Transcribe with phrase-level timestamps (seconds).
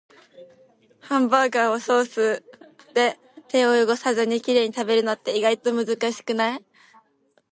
[1.01, 2.43] ハンバーガーをソース
[2.95, 3.19] で
[3.49, 6.63] 手を汚さずにきれいに食べるのって、意外と難しくない？